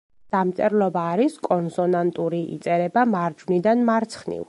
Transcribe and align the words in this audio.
დამწერლობა 0.35 1.03
არის 1.11 1.35
კონსონანტური, 1.49 2.43
იწერება 2.57 3.05
მარჯვნიდან 3.15 3.91
მარცხნივ. 3.93 4.39